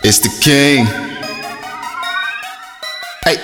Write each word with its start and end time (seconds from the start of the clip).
It's 0.00 0.16
the 0.24 0.32
king. 0.40 0.88
Hey, 3.28 3.36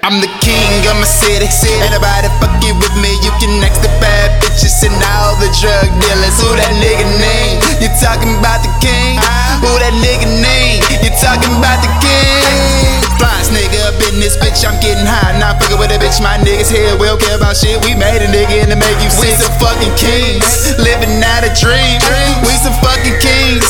I'm 0.00 0.16
the 0.24 0.32
king 0.40 0.80
of 0.88 0.96
my 0.96 1.04
city. 1.04 1.44
Ain't 1.44 1.92
nobody 1.92 2.32
fucking 2.40 2.72
with 2.80 2.96
me. 3.04 3.20
You 3.20 3.28
can 3.36 3.60
next 3.60 3.84
the 3.84 3.92
bad 4.00 4.32
bitches 4.40 4.80
and 4.80 4.96
all 4.96 5.36
the 5.36 5.52
drug 5.60 5.92
dealers. 6.00 6.40
Who 6.40 6.56
that 6.56 6.72
nigga 6.80 7.04
name? 7.20 7.60
You 7.84 7.92
talking 8.00 8.32
about 8.40 8.64
the 8.64 8.72
king? 8.80 9.20
Who 9.60 9.68
that 9.76 9.92
nigga 10.00 10.24
name? 10.40 10.80
You 11.04 11.12
talking 11.20 11.52
about 11.60 11.84
the 11.84 11.92
king? 12.00 13.04
Flyest 13.20 13.52
nigga 13.52 13.92
up 13.92 14.00
in 14.08 14.24
this 14.24 14.40
bitch. 14.40 14.64
I'm 14.64 14.80
getting 14.80 15.04
high. 15.04 15.36
Not 15.36 15.60
fucking 15.60 15.76
with 15.76 15.92
a 15.92 16.00
bitch. 16.00 16.16
My 16.24 16.40
niggas 16.40 16.72
here. 16.72 16.96
We 16.96 17.12
don't 17.12 17.20
care 17.20 17.36
about 17.36 17.60
shit. 17.60 17.76
We 17.84 17.92
made 17.92 18.24
a 18.24 18.28
nigga 18.32 18.64
and 18.64 18.72
to 18.72 18.80
make 18.80 18.96
you 19.04 19.12
sick. 19.12 19.36
We 19.36 19.36
some 19.36 19.52
fucking 19.60 19.92
kings. 20.00 20.80
Living 20.80 21.20
out 21.20 21.44
a 21.44 21.52
dream. 21.52 22.00
We 22.48 22.56
some 22.56 22.72
fucking 22.80 23.20
kings. 23.20 23.68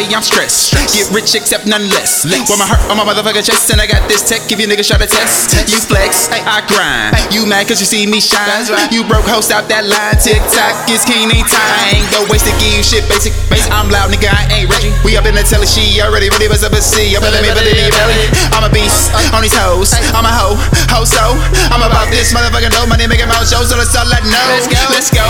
Say 0.00 0.14
I'm 0.14 0.24
stressed. 0.24 0.72
Get 0.96 1.12
rich, 1.12 1.36
except 1.36 1.68
none 1.68 1.84
less. 1.92 2.24
With 2.24 2.56
my 2.56 2.64
heart 2.64 2.80
on 2.88 2.96
my 2.96 3.04
motherfucking 3.04 3.44
chest, 3.44 3.68
and 3.70 3.80
I 3.80 3.86
got 3.86 4.08
this 4.08 4.24
tech. 4.24 4.48
Give 4.48 4.60
you 4.60 4.66
niggas 4.66 4.88
shot 4.88 5.04
a 5.04 5.08
test. 5.08 5.52
You 5.68 5.76
flex, 5.76 6.28
hey. 6.32 6.40
I 6.44 6.64
grind. 6.64 7.12
You 7.28 7.44
mad 7.44 7.68
cause 7.68 7.80
you 7.80 7.88
see 7.88 8.08
me 8.08 8.20
shine. 8.20 8.64
You 8.88 9.04
broke 9.04 9.28
host 9.28 9.52
out 9.52 9.68
that 9.68 9.84
line. 9.84 10.16
TikTok 10.16 10.88
is 10.88 11.04
king, 11.04 11.28
ain't 11.28 11.48
time. 11.48 12.00
Ain't 12.00 12.08
go 12.12 12.24
waste 12.32 12.48
to 12.48 12.54
give 12.56 12.72
you 12.72 12.84
shit 12.84 13.04
basic. 13.08 13.36
basic. 13.52 13.68
I'm 13.72 13.92
loud, 13.92 14.08
nigga, 14.10 14.32
I 14.32 14.64
ain't 14.64 14.68
Reggie. 14.72 14.92
We 15.04 15.16
up 15.20 15.28
in 15.28 15.36
the 15.36 15.44
telly, 15.44 15.68
she 15.68 16.00
already 16.00 16.32
really 16.32 16.48
was 16.48 16.64
up 16.64 16.72
a 16.72 16.80
C. 16.80 17.12
Up 17.16 17.24
in 17.24 17.32
me, 17.44 17.50
but 17.52 17.64
me, 17.64 17.92
belly. 17.92 18.24
I'm 18.56 18.64
a 18.64 18.70
beast 18.72 19.12
uh. 19.12 19.36
on 19.36 19.44
these 19.44 19.54
hoes. 19.54 19.92
I'm 20.16 20.24
a 20.24 20.32
hoe, 20.32 20.56
hoe 20.88 21.06
so. 21.06 21.36
I'm 21.70 21.84
about 21.84 22.08
this 22.08 22.32
motherfucking 22.32 22.72
dope. 22.72 22.88
Money 22.88 23.06
making 23.06 23.28
my 23.28 23.38
shows, 23.44 23.70
so 23.70 23.76
that's 23.76 23.94
all 23.94 24.08
I 24.08 24.18
know. 24.24 24.46
Let's 24.50 24.66
go, 24.66 24.80
let's 24.90 25.12
go, 25.12 25.22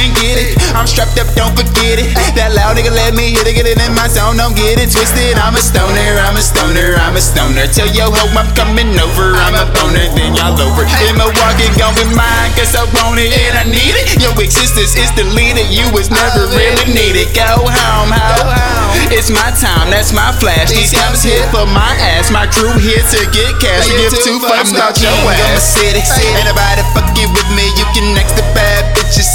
and 0.00 0.10
get 0.16 0.40
it. 0.40 0.56
I'm 0.72 0.88
strapped 0.88 1.20
up, 1.20 1.28
don't 1.36 1.54
forget 1.54 2.00
it. 2.00 2.16
Loud 2.54 2.78
nigga 2.78 2.94
let 2.94 3.18
me 3.18 3.34
hit 3.34 3.50
it, 3.50 3.58
get 3.58 3.66
it 3.66 3.82
in 3.82 3.92
my 3.98 4.06
zone, 4.06 4.38
don't 4.38 4.54
get 4.54 4.78
it 4.78 4.94
twisted. 4.94 5.34
I'm 5.42 5.58
a 5.58 5.62
stoner, 5.62 6.22
I'm 6.22 6.38
a 6.38 6.42
stoner, 6.42 6.94
I'm 7.02 7.18
a 7.18 7.22
stoner. 7.22 7.66
Tell 7.66 7.90
yo 7.90 8.14
ho 8.14 8.30
I'm 8.38 8.46
coming 8.54 8.94
over, 8.94 9.34
I'm 9.34 9.58
a 9.58 9.66
boner, 9.74 10.06
then 10.14 10.38
y'all 10.38 10.54
over. 10.54 10.86
In 11.02 11.18
Milwaukee, 11.18 11.66
gon' 11.74 11.98
be 11.98 12.06
mine, 12.14 12.50
cause 12.54 12.78
I 12.78 12.86
want 12.94 13.18
it 13.18 13.34
and 13.34 13.58
I 13.58 13.64
need 13.66 13.98
it. 13.98 14.22
Your 14.22 14.30
existence 14.38 14.94
is 14.94 15.10
deleted, 15.18 15.66
you 15.74 15.82
was 15.90 16.14
never 16.14 16.46
really 16.54 16.86
needed. 16.94 17.34
Go 17.34 17.66
home, 17.66 18.14
ho. 18.14 18.54
It's 19.10 19.34
my 19.34 19.50
time, 19.58 19.90
that's 19.90 20.14
my 20.14 20.30
flash. 20.38 20.70
These 20.70 20.94
guys 20.94 21.26
here 21.26 21.42
for 21.50 21.66
my 21.66 21.90
ass, 22.14 22.30
my 22.30 22.46
crew 22.46 22.70
here 22.78 23.02
to 23.02 23.20
get 23.34 23.50
cash. 23.58 23.90
Give 23.90 24.14
two 24.22 24.38
fucks 24.38 24.70
about 24.70 24.94
your 25.02 25.10
I'm 25.10 25.26
a 25.26 25.58
ass. 25.58 25.74
city. 25.74 26.02
Ain't 26.38 26.46
nobody 26.46 26.86
fucking 26.94 27.30
with 27.34 27.50
me. 27.58 27.66
You 27.74 27.86
can 27.90 28.14
next 28.14 28.38
the 28.38 28.46
bad 28.54 28.94
bitches 28.94 29.33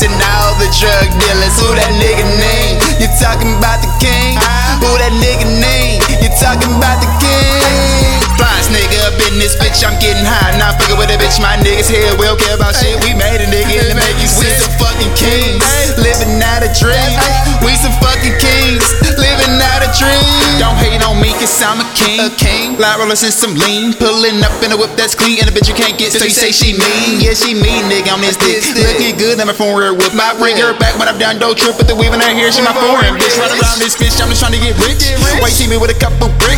niggas 11.61 11.91
here. 11.91 12.09
We 12.15 12.25
don't 12.25 12.39
care 12.39 12.55
about 12.55 12.75
shit. 12.75 12.95
We 13.03 13.13
made 13.13 13.43
a 13.43 13.47
nigga 13.51 13.91
to 13.91 13.95
make 13.95 14.17
you 14.23 14.29
sick. 14.29 14.47
We 14.47 14.55
some 14.55 14.73
fucking 14.79 15.13
kings. 15.19 15.63
Living 15.99 16.39
out 16.39 16.63
a 16.63 16.71
dream. 16.71 17.19
We 17.63 17.75
some 17.75 17.93
fucking 17.99 18.39
kings. 18.39 18.83
Living 19.19 19.59
out 19.59 19.83
a 19.83 19.89
dream. 19.95 20.23
Don't 20.57 20.79
hate 20.79 21.03
on 21.03 21.19
me, 21.19 21.35
cause 21.35 21.51
I'm 21.59 21.83
a 21.83 21.87
king. 21.95 22.23
A 22.23 22.31
king. 22.31 22.79
Light 22.79 22.97
rollers 22.99 23.23
and 23.27 23.35
some 23.35 23.55
lean. 23.55 23.91
Pulling 23.99 24.39
up 24.43 24.55
in 24.63 24.71
a 24.71 24.77
whip 24.79 24.95
that's 24.95 25.13
clean. 25.13 25.43
And 25.43 25.47
a 25.47 25.53
bitch 25.53 25.67
you 25.67 25.75
can't 25.75 25.99
get, 25.99 26.15
so 26.15 26.23
you 26.23 26.33
say 26.33 26.51
she 26.51 26.73
mean. 26.73 27.19
Yeah, 27.19 27.35
she 27.35 27.53
mean, 27.53 27.87
nigga, 27.91 28.15
I'm. 28.15 28.19
This 28.19 28.35
dick. 28.35 28.61
Looking 28.75 29.15
good, 29.17 29.39
I'm 29.39 29.49
a 29.49 29.55
foreign 29.55 29.95
whip. 29.97 30.13
I 30.13 30.35
bring 30.37 30.59
her 30.59 30.77
back 30.77 30.99
when 30.99 31.07
I'm 31.07 31.17
down, 31.17 31.39
dope 31.39 31.57
trip. 31.57 31.77
With 31.79 31.87
the 31.87 31.95
weave 31.95 32.13
in 32.13 32.19
her 32.19 32.33
hair, 32.35 32.51
she 32.51 32.61
my 32.61 32.75
foreign 32.75 33.15
bitch. 33.15 33.39
Run 33.39 33.49
around 33.49 33.79
this 33.79 33.95
bitch, 33.95 34.19
I'm 34.19 34.27
just 34.29 34.43
trying 34.43 34.53
to 34.53 34.61
get 34.61 34.75
rich. 34.83 35.07
Wait, 35.39 35.55
see 35.55 35.67
me 35.67 35.77
with 35.77 35.89
a 35.89 35.97
couple 35.97 36.27
bricks? 36.37 36.48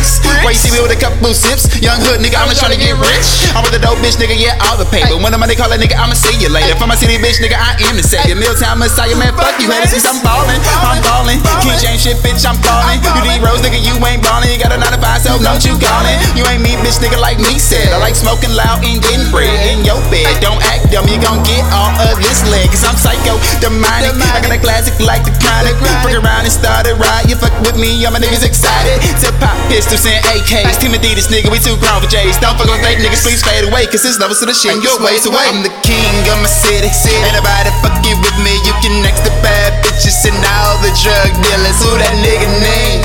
Why 0.42 0.50
you 0.50 0.58
see 0.58 0.74
me 0.74 0.82
with 0.82 0.90
a 0.90 0.98
couple 0.98 1.30
sips? 1.30 1.70
Young 1.78 2.02
hood 2.02 2.18
nigga, 2.18 2.34
I'm 2.34 2.50
just 2.50 2.58
trying 2.58 2.74
to 2.74 2.80
get 2.82 2.98
rich. 2.98 3.46
I'm 3.54 3.62
with 3.62 3.78
a 3.78 3.82
dope 3.82 4.02
bitch, 4.02 4.18
nigga, 4.18 4.34
yeah, 4.34 4.58
all 4.66 4.74
the 4.74 4.86
paper. 4.90 5.14
When 5.14 5.30
I'm 5.30 5.42
they 5.46 5.54
call 5.54 5.70
a 5.70 5.78
nigga, 5.78 5.94
I'ma 5.94 6.18
see 6.18 6.34
you 6.38 6.50
later. 6.50 6.74
For 6.78 6.90
my 6.90 6.98
city 6.98 7.14
bitch, 7.14 7.38
nigga, 7.38 7.54
I 7.54 7.78
am 7.86 7.94
the 7.94 8.02
savior. 8.02 8.34
Milltown 8.34 8.82
Messiah, 8.82 9.14
man, 9.14 9.30
fuck 9.38 9.54
you, 9.62 9.70
haters, 9.70 10.02
I'm 10.02 10.18
ballin'. 10.22 10.58
I'm 10.82 10.98
ballin'. 11.02 11.38
King 11.62 11.78
James 11.78 12.02
shit, 12.02 12.18
bitch, 12.26 12.42
I'm 12.42 12.58
ballin'. 12.58 12.98
You 12.98 13.22
D 13.22 13.38
Rose, 13.38 13.62
nigga, 13.62 13.78
you 13.78 13.94
ain't 14.02 14.22
ballin'. 14.22 14.50
You 14.50 14.58
got 14.58 14.74
a 14.74 14.78
9 14.82 14.82
to 14.82 14.98
5, 14.98 15.01
so 15.22 15.38
don't 15.38 15.62
you 15.62 15.78
callin'. 15.78 16.18
You 16.34 16.42
ain't 16.50 16.60
me, 16.60 16.74
bitch, 16.82 16.98
nigga, 16.98 17.16
like 17.16 17.38
me 17.38 17.56
said. 17.56 17.94
I 17.94 17.98
like 18.02 18.18
smoking 18.18 18.50
loud 18.52 18.82
and 18.82 18.98
getting 18.98 19.30
bread 19.30 19.54
in 19.70 19.86
your 19.86 20.02
bed. 20.10 20.28
Don't 20.42 20.58
act 20.66 20.90
dumb, 20.90 21.06
you 21.06 21.16
gon' 21.22 21.40
get 21.46 21.62
all 21.70 21.94
of 22.10 22.18
this 22.18 22.42
leg. 22.50 22.68
Cause 22.74 22.82
I'm 22.82 22.98
psycho, 22.98 23.38
demonic. 23.62 24.12
I 24.18 24.42
got 24.42 24.50
a 24.50 24.58
classic 24.58 24.98
like 24.98 25.22
the 25.22 25.32
chronic. 25.38 25.78
Fuck 25.78 26.10
around 26.10 26.44
and 26.44 26.52
start 26.52 26.90
a 26.90 26.98
riot. 26.98 27.30
You 27.30 27.38
fuck 27.38 27.54
with 27.62 27.78
me, 27.78 28.02
all 28.02 28.10
my 28.10 28.18
niggas 28.18 28.42
excited. 28.42 28.98
To 29.22 29.30
pop 29.38 29.54
pistols 29.70 30.02
and 30.04 30.18
AKs. 30.34 30.82
Timothy, 30.82 31.14
this 31.14 31.30
nigga, 31.30 31.48
we 31.54 31.62
too 31.62 31.78
grown 31.78 32.02
for 32.02 32.10
J's. 32.10 32.36
Don't 32.42 32.58
fuck 32.58 32.66
with 32.66 32.82
fake 32.82 32.98
niggas, 32.98 33.22
please 33.22 33.46
fade 33.46 33.62
away. 33.62 33.86
Cause 33.86 34.02
this 34.02 34.18
levels 34.18 34.42
to 34.42 34.46
the 34.50 34.56
shit, 34.56 34.74
your 34.82 34.98
ways 34.98 35.22
away. 35.24 35.46
I'm 35.46 35.62
the 35.62 35.72
king 35.86 36.18
of 36.34 36.42
my 36.42 36.50
city. 36.50 36.90
Ain't 36.90 37.38
nobody 37.38 37.70
fucking 37.78 38.18
with 38.18 38.38
me. 38.42 38.58
You 38.66 38.74
can 38.82 38.98
next 39.06 39.22
the 39.22 39.34
bad 39.38 39.78
bitches 39.86 40.26
and 40.26 40.34
all 40.58 40.82
the 40.82 40.90
drug 40.98 41.30
dealers. 41.46 41.78
Who 41.78 41.94
that 42.02 42.14
nigga 42.18 42.48
name? 42.58 43.01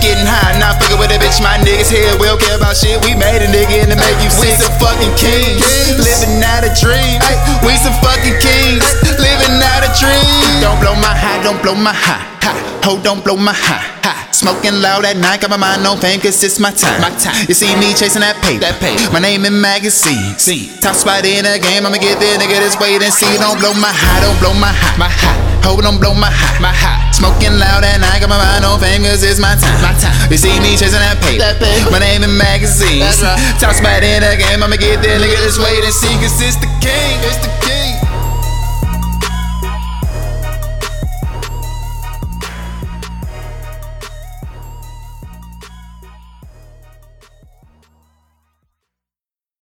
Getting 0.00 0.26
high. 0.26 0.56
Not 0.58 0.80
fucking 0.80 0.98
with 0.98 1.14
a 1.14 1.18
bitch. 1.20 1.38
My 1.44 1.60
niggas 1.60 1.92
here. 1.92 2.10
We 2.18 2.26
don't 2.26 2.40
care 2.40 2.56
about 2.56 2.76
shit. 2.76 2.98
We 3.04 3.14
made 3.14 3.44
a 3.44 3.48
nigga 3.48 3.84
and 3.84 3.92
to 3.92 3.96
make 3.96 4.18
you 4.24 4.32
sick. 4.32 4.50
We 4.50 4.56
some 4.56 4.74
fucking 4.80 5.14
kings. 5.20 5.62
Living 6.00 6.40
out 6.42 6.64
a 6.64 6.72
dream. 6.74 7.20
We 7.62 7.76
some 7.78 7.94
fucking 8.00 8.40
kings. 8.40 8.82
Living 9.20 9.60
out 9.60 9.84
a 9.84 9.90
dream. 9.96 10.64
Don't 10.64 10.80
blow 10.80 10.96
my 10.96 11.12
high, 11.12 11.38
don't 11.44 11.60
blow 11.62 11.76
my 11.76 11.92
high. 11.92 12.24
Ha. 12.42 12.80
Ho, 12.84 12.96
don't 13.02 13.22
blow 13.22 13.36
my 13.36 13.52
high. 13.52 13.84
Ha. 14.04 14.28
Smoking 14.32 14.80
loud 14.80 15.04
at 15.04 15.16
night, 15.16 15.40
got 15.40 15.50
my 15.50 15.60
mind 15.60 15.86
on 15.86 15.98
fame, 15.98 16.20
cause 16.20 16.42
it's 16.42 16.58
my 16.58 16.70
time. 16.72 17.00
My 17.00 17.12
time. 17.20 17.36
You 17.46 17.54
see 17.54 17.76
me 17.76 17.92
chasing 17.92 18.24
that 18.24 18.40
paper. 18.40 18.64
That 18.64 18.80
paper. 18.80 19.12
My 19.12 19.20
name 19.20 19.44
in 19.44 19.60
magazines. 19.60 20.40
See. 20.40 20.72
Top 20.80 20.96
spot 20.96 21.24
in 21.24 21.44
the 21.44 21.60
game, 21.60 21.84
I'ma 21.84 21.98
get 21.98 22.18
there, 22.18 22.38
nigga. 22.38 22.56
Just 22.64 22.80
wait 22.80 23.02
and 23.02 23.12
see. 23.12 23.28
Don't 23.36 23.60
blow 23.60 23.74
my 23.76 23.92
high, 23.92 24.20
don't 24.24 24.38
blow 24.40 24.54
my 24.56 24.72
high. 24.72 24.96
My 24.96 25.08
high. 25.08 25.49
Ho, 25.64 25.76
don't 25.80 26.00
blow 26.00 26.14
my 26.14 26.30
high. 26.30 26.58
My 26.60 26.72
high. 26.72 27.10
Smoking 27.12 27.56
loud 27.60 27.84
at 27.84 28.00
night, 28.00 28.20
got 28.20 28.32
my 28.32 28.40
mind 28.40 28.64
on 28.64 28.80
fame, 28.80 29.04
cause 29.04 29.22
it's 29.22 29.40
my 29.40 29.56
time. 29.56 29.80
My 29.84 29.92
time. 29.98 30.14
You 30.32 30.38
see 30.40 30.56
me 30.60 30.76
chasing 30.76 31.00
that 31.00 31.20
paper. 31.20 31.44
That 31.44 31.60
paper. 31.60 31.92
My 31.92 32.00
name 32.00 32.24
in 32.24 32.32
magazines. 32.36 33.04
That's 33.04 33.20
right. 33.20 33.38
Top 33.60 33.76
spot 33.76 34.00
in 34.00 34.24
the 34.24 34.36
game, 34.40 34.62
I'ma 34.62 34.80
get 34.80 35.04
there, 35.04 35.20
nigga. 35.20 35.36
Just 35.44 35.60
wait 35.60 35.84
and 35.84 35.92
see, 35.92 36.14
cause 36.18 36.40
it's 36.40 36.56
the 36.56 36.70
king. 36.80 37.20
It's 37.24 37.40
the 37.44 37.52